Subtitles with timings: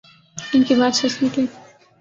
[0.53, 1.45] ان کی بات سچ نکلی۔